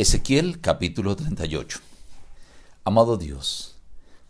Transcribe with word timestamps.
Ezequiel 0.00 0.62
capítulo 0.62 1.14
38. 1.14 1.78
Amado 2.84 3.18
Dios, 3.18 3.76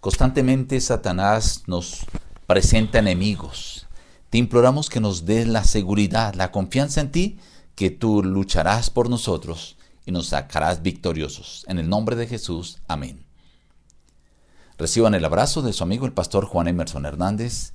constantemente 0.00 0.80
Satanás 0.80 1.62
nos 1.68 2.06
presenta 2.48 2.98
enemigos. 2.98 3.86
Te 4.30 4.38
imploramos 4.38 4.90
que 4.90 4.98
nos 4.98 5.26
des 5.26 5.46
la 5.46 5.62
seguridad, 5.62 6.34
la 6.34 6.50
confianza 6.50 7.00
en 7.00 7.12
ti, 7.12 7.38
que 7.76 7.90
tú 7.90 8.24
lucharás 8.24 8.90
por 8.90 9.08
nosotros 9.08 9.76
y 10.04 10.10
nos 10.10 10.26
sacarás 10.26 10.82
victoriosos. 10.82 11.64
En 11.68 11.78
el 11.78 11.88
nombre 11.88 12.16
de 12.16 12.26
Jesús, 12.26 12.78
amén. 12.88 13.24
Reciban 14.76 15.14
el 15.14 15.24
abrazo 15.24 15.62
de 15.62 15.72
su 15.72 15.84
amigo 15.84 16.04
el 16.04 16.12
pastor 16.12 16.46
Juan 16.46 16.66
Emerson 16.66 17.06
Hernández 17.06 17.74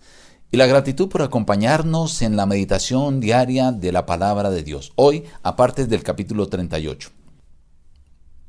y 0.52 0.58
la 0.58 0.66
gratitud 0.66 1.08
por 1.08 1.22
acompañarnos 1.22 2.22
en 2.24 2.36
la 2.36 2.46
meditación 2.46 3.22
diaria 3.22 3.72
de 3.72 3.94
la 3.94 4.06
palabra 4.06 4.50
de 4.50 4.64
Dios. 4.64 4.92
Hoy, 4.98 5.24
aparte 5.44 5.88
del 5.88 6.04
capítulo 6.04 6.50
38. 6.50 7.12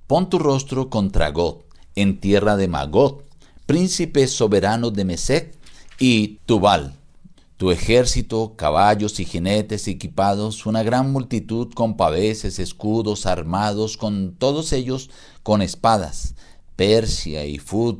Pon 0.07 0.31
tu 0.31 0.39
rostro 0.39 0.89
contra 0.89 1.31
God, 1.31 1.63
en 1.97 2.21
tierra 2.21 2.57
de 2.57 2.69
Magot, 2.69 3.25
príncipe 3.67 4.29
soberano 4.29 4.93
de 4.93 5.05
Mesec 5.05 5.53
y 5.99 6.39
Tubal. 6.47 6.95
Tu 7.57 7.73
ejército, 7.73 8.55
caballos 8.55 9.19
y 9.19 9.25
jinetes 9.25 9.89
equipados, 9.89 10.65
una 10.65 10.85
gran 10.85 11.11
multitud 11.11 11.73
con 11.75 11.97
paveses, 11.97 12.61
escudos, 12.61 13.27
armados, 13.27 13.97
con 13.97 14.37
todos 14.39 14.73
ellos 14.73 15.11
con 15.43 15.61
espadas. 15.61 16.37
Persia 16.77 17.45
y 17.45 17.59
Fud, 17.59 17.97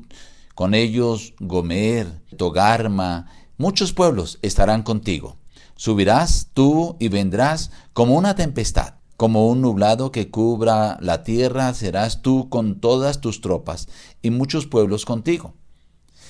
con 0.55 0.75
ellos 0.75 1.35
Gomer, 1.41 2.21
Togarma, 2.37 3.33
muchos 3.59 3.93
pueblos 3.93 4.39
estarán 4.43 4.85
contigo. 4.85 5.39
Subirás 5.75 6.51
tú 6.55 6.95
y 7.01 7.09
vendrás 7.09 7.73
como 7.95 8.15
una 8.15 8.37
tempestad 8.37 8.96
como 9.17 9.49
un 9.49 9.63
nublado 9.63 10.13
que 10.13 10.31
cubra 10.31 10.99
la 11.01 11.23
tierra 11.23 11.73
serás 11.75 12.23
tú 12.23 12.49
con 12.49 12.81
todas 12.81 13.21
tus 13.21 13.41
tropas 13.41 13.89
y 14.23 14.31
muchos 14.31 14.67
pueblos 14.67 15.05
contigo. 15.05 15.55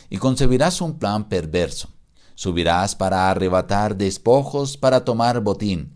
Y 0.08 0.18
concebirás 0.18 0.80
un 0.80 0.98
plan 0.98 1.28
perverso. 1.28 1.88
Subirás 2.36 2.94
para 2.94 3.30
arrebatar 3.30 3.96
despojos, 3.96 4.76
para 4.76 5.04
tomar 5.04 5.40
botín. 5.40 5.94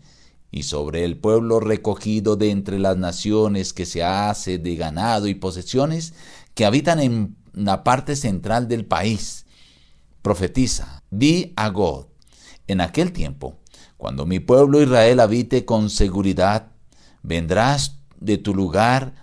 Y 0.51 0.63
sobre 0.63 1.05
el 1.05 1.17
pueblo 1.17 1.61
recogido 1.61 2.35
de 2.35 2.49
entre 2.49 2.77
las 2.77 2.97
naciones 2.97 3.71
que 3.71 3.85
se 3.85 4.03
hace 4.03 4.57
de 4.57 4.75
ganado 4.75 5.27
y 5.27 5.35
posesiones 5.35 6.13
que 6.55 6.65
habitan 6.65 6.99
en 6.99 7.37
la 7.53 7.85
parte 7.85 8.17
central 8.17 8.67
del 8.67 8.85
país. 8.85 9.45
Profetiza, 10.21 11.03
di 11.09 11.53
a 11.55 11.69
God, 11.69 12.07
en 12.67 12.81
aquel 12.81 13.13
tiempo, 13.13 13.57
cuando 13.97 14.25
mi 14.25 14.39
pueblo 14.39 14.81
Israel 14.81 15.19
habite 15.19 15.63
con 15.63 15.89
seguridad, 15.89 16.71
vendrás 17.23 17.97
de 18.19 18.37
tu 18.37 18.53
lugar, 18.53 19.13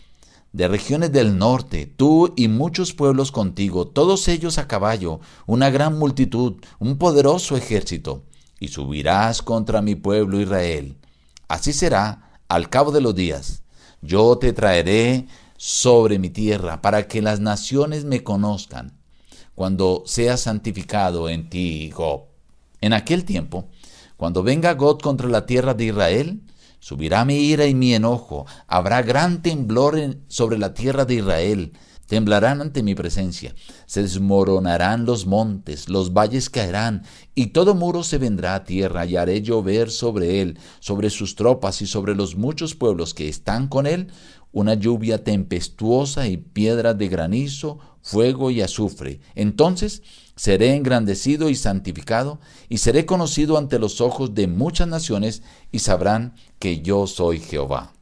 de 0.52 0.66
regiones 0.66 1.12
del 1.12 1.38
norte, 1.38 1.86
tú 1.86 2.32
y 2.36 2.48
muchos 2.48 2.94
pueblos 2.94 3.30
contigo, 3.32 3.86
todos 3.86 4.28
ellos 4.28 4.58
a 4.58 4.66
caballo, 4.66 5.20
una 5.46 5.70
gran 5.70 5.98
multitud, 5.98 6.54
un 6.78 6.98
poderoso 6.98 7.56
ejército, 7.56 8.24
y 8.58 8.68
subirás 8.68 9.42
contra 9.42 9.82
mi 9.82 9.94
pueblo 9.94 10.40
Israel. 10.40 10.96
Así 11.48 11.72
será 11.72 12.40
al 12.48 12.68
cabo 12.70 12.90
de 12.90 13.00
los 13.00 13.14
días. 13.14 13.62
Yo 14.02 14.36
te 14.38 14.52
traeré 14.52 15.26
sobre 15.56 16.18
mi 16.18 16.30
tierra 16.30 16.80
para 16.80 17.08
que 17.08 17.22
las 17.22 17.40
naciones 17.40 18.04
me 18.04 18.22
conozcan, 18.22 18.98
cuando 19.54 20.04
sea 20.06 20.36
santificado 20.36 21.28
en 21.28 21.50
ti, 21.50 21.90
Gob. 21.90 22.26
En 22.80 22.92
aquel 22.92 23.24
tiempo, 23.24 23.68
cuando 24.16 24.42
venga 24.42 24.74
God 24.74 25.00
contra 25.00 25.28
la 25.28 25.46
tierra 25.46 25.74
de 25.74 25.86
Israel, 25.86 26.42
Subirá 26.80 27.24
mi 27.24 27.36
ira 27.36 27.66
y 27.66 27.74
mi 27.74 27.94
enojo, 27.94 28.46
habrá 28.66 29.02
gran 29.02 29.42
temblor 29.42 30.16
sobre 30.28 30.58
la 30.58 30.74
tierra 30.74 31.04
de 31.04 31.14
Israel, 31.14 31.72
temblarán 32.08 32.62
ante 32.62 32.82
mi 32.82 32.94
presencia, 32.94 33.54
se 33.86 34.02
desmoronarán 34.02 35.04
los 35.04 35.26
montes, 35.26 35.88
los 35.88 36.12
valles 36.12 36.50
caerán, 36.50 37.04
y 37.34 37.48
todo 37.48 37.74
muro 37.74 38.02
se 38.02 38.18
vendrá 38.18 38.54
a 38.54 38.64
tierra, 38.64 39.04
y 39.04 39.16
haré 39.16 39.42
llover 39.42 39.90
sobre 39.90 40.40
él, 40.40 40.58
sobre 40.80 41.10
sus 41.10 41.36
tropas 41.36 41.82
y 41.82 41.86
sobre 41.86 42.16
los 42.16 42.34
muchos 42.34 42.74
pueblos 42.74 43.12
que 43.12 43.28
están 43.28 43.68
con 43.68 43.86
él, 43.86 44.08
una 44.50 44.72
lluvia 44.72 45.22
tempestuosa 45.22 46.26
y 46.26 46.38
piedras 46.38 46.96
de 46.96 47.08
granizo, 47.08 47.78
fuego 48.00 48.50
y 48.50 48.62
azufre. 48.62 49.20
Entonces 49.34 50.02
seré 50.34 50.74
engrandecido 50.74 51.50
y 51.50 51.54
santificado, 51.54 52.40
y 52.70 52.78
seré 52.78 53.04
conocido 53.04 53.58
ante 53.58 53.78
los 53.78 54.00
ojos 54.00 54.34
de 54.34 54.46
muchas 54.46 54.88
naciones, 54.88 55.42
y 55.70 55.80
sabrán 55.80 56.34
que 56.58 56.80
yo 56.80 57.06
soy 57.06 57.38
Jehová. 57.38 57.92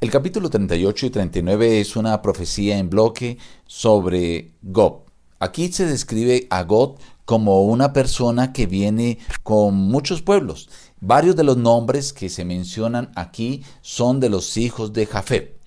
El 0.00 0.10
capítulo 0.10 0.48
38 0.48 1.06
y 1.06 1.10
39 1.10 1.80
es 1.82 1.94
una 1.94 2.22
profecía 2.22 2.78
en 2.78 2.88
bloque 2.88 3.36
sobre 3.66 4.52
Gob. 4.62 5.02
Aquí 5.40 5.70
se 5.70 5.84
describe 5.84 6.46
a 6.48 6.62
Gob 6.62 6.96
como 7.26 7.64
una 7.64 7.92
persona 7.92 8.54
que 8.54 8.64
viene 8.64 9.18
con 9.42 9.74
muchos 9.74 10.22
pueblos. 10.22 10.70
Varios 11.00 11.36
de 11.36 11.44
los 11.44 11.58
nombres 11.58 12.14
que 12.14 12.30
se 12.30 12.46
mencionan 12.46 13.12
aquí 13.14 13.62
son 13.82 14.20
de 14.20 14.30
los 14.30 14.56
hijos 14.56 14.94
de 14.94 15.04
Jafet. 15.04 15.60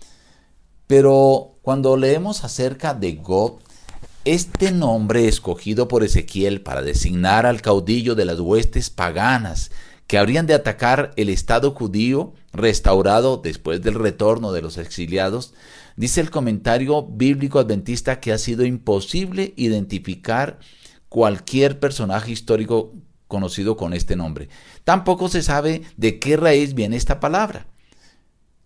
Pero 0.88 1.52
cuando 1.62 1.96
leemos 1.96 2.44
acerca 2.44 2.96
de 2.96 3.12
Gob, 3.14 3.60
este 4.26 4.72
nombre 4.72 5.28
escogido 5.28 5.88
por 5.88 6.04
Ezequiel 6.04 6.62
para 6.62 6.82
designar 6.82 7.46
al 7.46 7.62
caudillo 7.62 8.16
de 8.16 8.26
las 8.26 8.40
huestes 8.40 8.90
paganas 8.90 9.70
que 10.13 10.19
habrían 10.19 10.46
de 10.46 10.53
atacar 10.53 11.12
el 11.16 11.28
Estado 11.28 11.72
judío 11.72 12.35
restaurado 12.51 13.38
después 13.38 13.81
del 13.81 13.96
retorno 13.96 14.51
de 14.51 14.62
los 14.62 14.78
exiliados, 14.78 15.56
dice 15.96 16.22
el 16.22 16.29
comentario 16.29 17.01
bíblico 17.01 17.57
adventista 17.57 18.19
que 18.19 18.31
ha 18.31 18.38
sido 18.38 18.63
imposible 18.63 19.56
identificar 19.56 20.59
cualquier 21.09 21.79
personaje 21.79 22.31
histórico 22.31 22.94
conocido 23.28 23.75
con 23.75 23.96
este 23.96 24.16
nombre. 24.16 24.50
Tampoco 24.84 25.29
se 25.29 25.41
sabe 25.41 25.81
de 25.97 26.19
qué 26.19 26.38
raíz 26.38 26.75
viene 26.75 26.95
esta 26.95 27.19
palabra. 27.19 27.66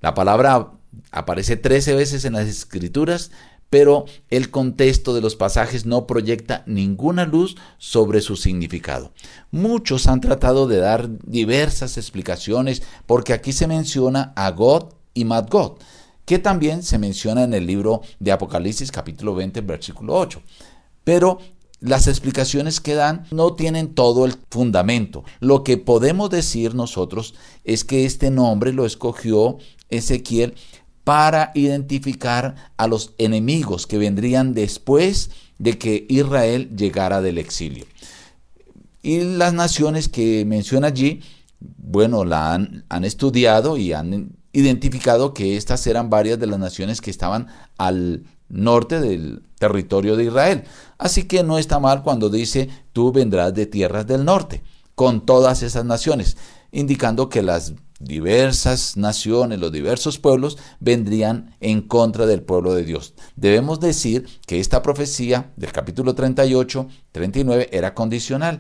La 0.02 0.14
palabra 0.14 0.74
aparece 1.12 1.56
13 1.56 1.96
veces 1.96 2.26
en 2.26 2.34
las 2.34 2.48
escrituras, 2.48 3.32
pero 3.70 4.06
el 4.30 4.50
contexto 4.50 5.14
de 5.14 5.22
los 5.22 5.36
pasajes 5.36 5.86
no 5.86 6.08
proyecta 6.08 6.64
ninguna 6.66 7.26
luz 7.26 7.58
sobre 7.78 8.22
su 8.22 8.36
significado. 8.36 9.12
Muchos 9.52 10.08
han 10.08 10.22
tratado 10.22 10.68
de 10.68 10.78
dar 10.78 11.10
diversas 11.26 11.98
explicaciones 11.98 12.84
porque 13.06 13.34
aquí 13.34 13.52
se 13.52 13.68
menciona 13.68 14.34
a 14.36 14.52
God 14.52 14.94
y 15.14 15.26
Madgod, 15.26 15.80
que 16.26 16.40
también 16.40 16.84
se 16.84 16.98
menciona 16.98 17.44
en 17.44 17.54
el 17.54 17.66
libro 17.66 18.02
de 18.20 18.32
Apocalipsis 18.32 18.92
capítulo 18.92 19.36
20 19.36 19.62
versículo 19.62 20.16
8. 20.16 20.42
Pero 21.04 21.40
las 21.80 22.08
explicaciones 22.08 22.82
que 22.82 22.96
dan 22.96 23.28
no 23.32 23.54
tienen 23.54 23.94
todo 23.94 24.26
el 24.26 24.36
fundamento. 24.50 25.24
Lo 25.40 25.64
que 25.64 25.78
podemos 25.78 26.30
decir 26.30 26.74
nosotros 26.74 27.36
es 27.64 27.84
que 27.84 28.06
este 28.06 28.32
nombre 28.32 28.74
lo 28.74 28.86
escogió 28.86 29.58
Ezequiel 29.90 30.56
para 31.08 31.52
identificar 31.54 32.74
a 32.76 32.86
los 32.86 33.14
enemigos 33.18 33.88
que 33.88 33.98
vendrían 33.98 34.54
después 34.54 35.32
de 35.58 35.78
que 35.78 36.06
Israel 36.10 36.76
llegara 36.76 37.22
del 37.22 37.38
exilio. 37.38 37.86
Y 39.02 39.22
las 39.22 39.54
naciones 39.54 40.10
que 40.10 40.44
menciona 40.44 40.88
allí, 40.88 41.22
bueno, 41.62 42.26
la 42.26 42.54
han, 42.54 42.84
han 42.90 43.06
estudiado 43.06 43.78
y 43.78 43.94
han 43.94 44.36
identificado 44.52 45.34
que 45.34 45.56
estas 45.56 45.88
eran 45.88 46.10
varias 46.10 46.40
de 46.40 46.48
las 46.48 46.60
naciones 46.60 47.00
que 47.00 47.10
estaban 47.10 47.48
al 47.78 48.26
norte 48.50 49.00
del 49.00 49.44
territorio 49.60 50.18
de 50.18 50.26
Israel. 50.26 50.66
Así 50.98 51.24
que 51.24 51.42
no 51.42 51.58
está 51.58 51.80
mal 51.80 52.04
cuando 52.04 52.30
dice, 52.30 52.68
tú 52.92 53.14
vendrás 53.14 53.54
de 53.54 53.66
tierras 53.66 54.06
del 54.08 54.26
norte, 54.26 54.62
con 54.94 55.26
todas 55.26 55.64
esas 55.64 55.86
naciones, 55.86 56.36
indicando 56.74 57.30
que 57.30 57.44
las 57.44 57.76
diversas 58.00 58.98
naciones, 58.98 59.60
los 59.60 59.72
diversos 59.72 60.20
pueblos 60.20 60.58
vendrían 60.80 61.56
en 61.60 61.82
contra 61.82 62.26
del 62.26 62.42
pueblo 62.42 62.74
de 62.74 62.84
Dios. 62.84 63.14
Debemos 63.36 63.80
decir 63.80 64.28
que 64.46 64.60
esta 64.60 64.82
profecía 64.82 65.52
del 65.56 65.72
capítulo 65.72 66.16
38, 66.16 66.88
39 67.12 67.70
era 67.72 67.94
condicional. 67.94 68.60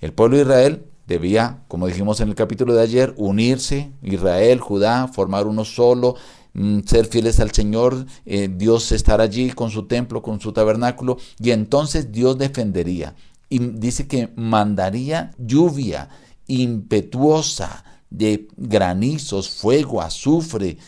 El 0.00 0.12
pueblo 0.12 0.36
de 0.36 0.42
Israel 0.42 0.84
debía, 1.06 1.64
como 1.68 1.88
dijimos 1.88 2.20
en 2.20 2.28
el 2.28 2.34
capítulo 2.34 2.72
de 2.74 2.82
ayer, 2.82 3.14
unirse, 3.16 3.92
Israel, 4.02 4.60
Judá, 4.60 5.08
formar 5.08 5.46
uno 5.46 5.64
solo, 5.64 6.14
mm, 6.54 6.80
ser 6.86 7.06
fieles 7.06 7.40
al 7.40 7.50
Señor, 7.50 8.06
eh, 8.24 8.48
Dios 8.48 8.92
estar 8.92 9.20
allí 9.20 9.50
con 9.50 9.70
su 9.70 9.86
templo, 9.86 10.22
con 10.22 10.40
su 10.40 10.52
tabernáculo, 10.52 11.18
y 11.38 11.50
entonces 11.50 12.12
Dios 12.12 12.38
defendería. 12.38 13.16
Y 13.48 13.58
dice 13.58 14.06
que 14.06 14.30
mandaría 14.36 15.32
lluvia 15.36 16.08
impetuosa, 16.46 17.84
de 18.10 18.48
granizos, 18.56 19.48
fuego, 19.48 20.02
azufre, 20.02 20.78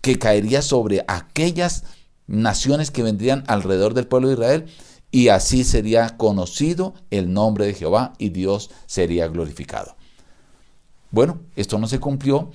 que 0.00 0.18
caería 0.18 0.62
sobre 0.62 1.04
aquellas 1.08 1.84
naciones 2.26 2.90
que 2.90 3.02
vendrían 3.02 3.44
alrededor 3.46 3.94
del 3.94 4.06
pueblo 4.06 4.28
de 4.28 4.34
Israel, 4.34 4.66
y 5.10 5.28
así 5.28 5.64
sería 5.64 6.16
conocido 6.16 6.94
el 7.10 7.32
nombre 7.32 7.66
de 7.66 7.74
Jehová 7.74 8.12
y 8.18 8.28
Dios 8.28 8.70
sería 8.86 9.26
glorificado. 9.28 9.96
Bueno, 11.10 11.40
esto 11.56 11.78
no 11.78 11.88
se 11.88 11.98
cumplió, 11.98 12.50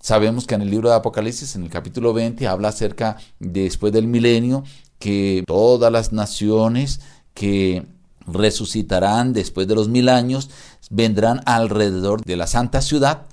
Sabemos 0.00 0.46
que 0.46 0.54
en 0.54 0.62
el 0.62 0.70
libro 0.70 0.90
de 0.90 0.94
Apocalipsis, 0.94 1.56
en 1.56 1.64
el 1.64 1.70
capítulo 1.70 2.12
20, 2.12 2.46
habla 2.46 2.68
acerca 2.68 3.16
después 3.40 3.92
del 3.92 4.06
milenio, 4.06 4.62
que 4.98 5.42
todas 5.46 5.92
las 5.92 6.12
naciones 6.12 7.00
que 7.34 7.84
resucitarán 8.26 9.32
después 9.32 9.66
de 9.66 9.74
los 9.74 9.88
mil 9.88 10.08
años 10.08 10.50
vendrán 10.90 11.40
alrededor 11.46 12.22
de 12.22 12.36
la 12.36 12.46
santa 12.46 12.80
ciudad 12.80 13.26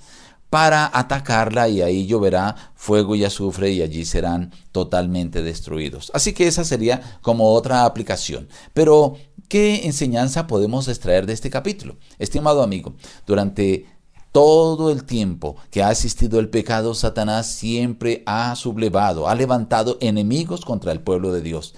para 0.49 0.89
atacarla 0.97 1.67
y 1.67 1.81
ahí 1.81 2.05
lloverá 2.05 2.55
fuego 2.75 3.15
y 3.15 3.25
azufre 3.25 3.71
y 3.71 3.81
allí 3.81 4.05
serán 4.05 4.53
totalmente 4.71 5.41
destruidos. 5.41 6.11
Así 6.13 6.33
que 6.33 6.47
esa 6.47 6.63
sería 6.63 7.19
como 7.21 7.51
otra 7.53 7.85
aplicación. 7.85 8.47
Pero, 8.73 9.17
¿qué 9.49 9.85
enseñanza 9.85 10.47
podemos 10.47 10.87
extraer 10.87 11.25
de 11.25 11.33
este 11.33 11.49
capítulo? 11.49 11.97
Estimado 12.19 12.63
amigo, 12.63 12.95
durante 13.25 13.85
todo 14.31 14.91
el 14.91 15.05
tiempo 15.05 15.55
que 15.71 15.81
ha 15.81 15.91
existido 15.91 16.39
el 16.39 16.49
pecado, 16.49 16.93
Satanás 16.93 17.47
siempre 17.47 18.21
ha 18.25 18.53
sublevado, 18.55 19.29
ha 19.29 19.35
levantado 19.35 19.97
enemigos 20.01 20.65
contra 20.65 20.91
el 20.91 20.99
pueblo 20.99 21.31
de 21.31 21.41
Dios. 21.41 21.73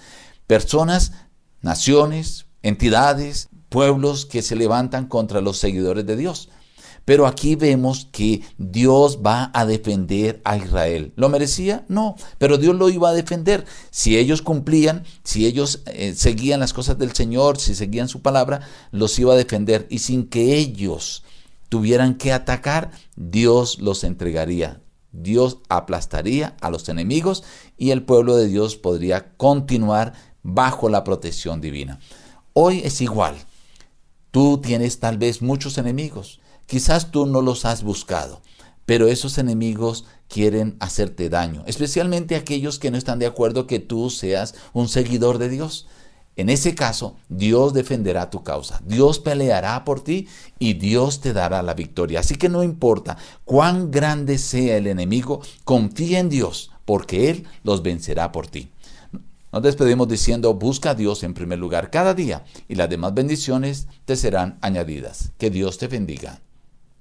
Personas, 0.48 1.12
naciones, 1.62 2.46
entidades, 2.62 3.48
pueblos 3.68 4.26
que 4.26 4.42
se 4.42 4.56
levantan 4.56 5.06
contra 5.06 5.40
los 5.40 5.58
seguidores 5.58 6.06
de 6.06 6.16
Dios. 6.16 6.48
Pero 7.08 7.26
aquí 7.26 7.54
vemos 7.54 8.06
que 8.12 8.42
Dios 8.58 9.20
va 9.24 9.50
a 9.54 9.64
defender 9.64 10.42
a 10.44 10.58
Israel. 10.58 11.14
¿Lo 11.16 11.30
merecía? 11.30 11.86
No, 11.88 12.16
pero 12.36 12.58
Dios 12.58 12.76
lo 12.76 12.90
iba 12.90 13.08
a 13.08 13.14
defender. 13.14 13.64
Si 13.90 14.18
ellos 14.18 14.42
cumplían, 14.42 15.04
si 15.24 15.46
ellos 15.46 15.80
eh, 15.86 16.12
seguían 16.14 16.60
las 16.60 16.74
cosas 16.74 16.98
del 16.98 17.14
Señor, 17.14 17.58
si 17.58 17.74
seguían 17.74 18.08
su 18.08 18.20
palabra, 18.20 18.60
los 18.90 19.18
iba 19.18 19.32
a 19.32 19.38
defender. 19.38 19.86
Y 19.88 20.00
sin 20.00 20.28
que 20.28 20.56
ellos 20.56 21.24
tuvieran 21.70 22.14
que 22.16 22.30
atacar, 22.30 22.90
Dios 23.16 23.78
los 23.78 24.04
entregaría. 24.04 24.82
Dios 25.10 25.60
aplastaría 25.70 26.58
a 26.60 26.68
los 26.68 26.90
enemigos 26.90 27.42
y 27.78 27.92
el 27.92 28.02
pueblo 28.02 28.36
de 28.36 28.48
Dios 28.48 28.76
podría 28.76 29.34
continuar 29.38 30.12
bajo 30.42 30.90
la 30.90 31.04
protección 31.04 31.62
divina. 31.62 32.00
Hoy 32.52 32.82
es 32.84 33.00
igual. 33.00 33.34
Tú 34.30 34.58
tienes 34.58 35.00
tal 35.00 35.16
vez 35.16 35.40
muchos 35.40 35.78
enemigos. 35.78 36.40
Quizás 36.68 37.10
tú 37.10 37.24
no 37.24 37.40
los 37.40 37.64
has 37.64 37.82
buscado, 37.82 38.42
pero 38.84 39.08
esos 39.08 39.38
enemigos 39.38 40.04
quieren 40.28 40.76
hacerte 40.80 41.30
daño, 41.30 41.64
especialmente 41.66 42.36
aquellos 42.36 42.78
que 42.78 42.90
no 42.90 42.98
están 42.98 43.18
de 43.18 43.24
acuerdo 43.24 43.66
que 43.66 43.78
tú 43.78 44.10
seas 44.10 44.54
un 44.74 44.86
seguidor 44.88 45.38
de 45.38 45.48
Dios. 45.48 45.88
En 46.36 46.50
ese 46.50 46.74
caso, 46.74 47.16
Dios 47.30 47.72
defenderá 47.72 48.28
tu 48.28 48.42
causa, 48.42 48.82
Dios 48.84 49.18
peleará 49.18 49.82
por 49.86 50.04
ti 50.04 50.28
y 50.58 50.74
Dios 50.74 51.20
te 51.20 51.32
dará 51.32 51.62
la 51.62 51.72
victoria. 51.72 52.20
Así 52.20 52.34
que 52.34 52.50
no 52.50 52.62
importa 52.62 53.16
cuán 53.46 53.90
grande 53.90 54.36
sea 54.36 54.76
el 54.76 54.88
enemigo, 54.88 55.40
confía 55.64 56.18
en 56.18 56.28
Dios, 56.28 56.70
porque 56.84 57.30
Él 57.30 57.46
los 57.62 57.82
vencerá 57.82 58.30
por 58.30 58.46
ti. 58.46 58.68
Nos 59.52 59.62
despedimos 59.62 60.06
diciendo, 60.06 60.52
busca 60.52 60.90
a 60.90 60.94
Dios 60.94 61.22
en 61.22 61.32
primer 61.32 61.58
lugar 61.58 61.90
cada 61.90 62.12
día 62.12 62.44
y 62.68 62.74
las 62.74 62.90
demás 62.90 63.14
bendiciones 63.14 63.88
te 64.04 64.16
serán 64.16 64.58
añadidas. 64.60 65.32
Que 65.38 65.48
Dios 65.48 65.78
te 65.78 65.86
bendiga. 65.86 66.42